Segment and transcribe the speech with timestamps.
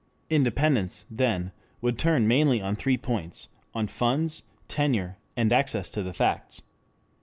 [0.31, 6.11] Independence, then, would turn mainly on three points on funds, tenure, and access to the
[6.11, 6.63] facts.